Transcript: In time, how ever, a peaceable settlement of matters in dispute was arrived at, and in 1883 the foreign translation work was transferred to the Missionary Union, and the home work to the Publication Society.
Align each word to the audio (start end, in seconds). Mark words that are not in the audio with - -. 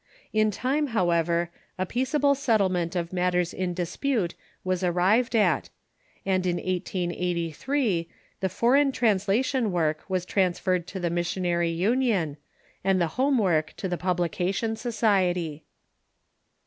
In 0.33 0.49
time, 0.49 0.87
how 0.97 1.11
ever, 1.11 1.51
a 1.77 1.85
peaceable 1.85 2.33
settlement 2.33 2.95
of 2.95 3.13
matters 3.13 3.53
in 3.53 3.75
dispute 3.75 4.33
was 4.63 4.83
arrived 4.83 5.35
at, 5.35 5.69
and 6.25 6.43
in 6.47 6.55
1883 6.55 8.09
the 8.39 8.49
foreign 8.49 8.91
translation 8.91 9.71
work 9.71 10.03
was 10.09 10.25
transferred 10.25 10.87
to 10.87 10.99
the 10.99 11.11
Missionary 11.11 11.69
Union, 11.69 12.37
and 12.83 12.99
the 12.99 13.09
home 13.13 13.37
work 13.37 13.75
to 13.77 13.87
the 13.87 13.95
Publication 13.95 14.75
Society. 14.75 15.65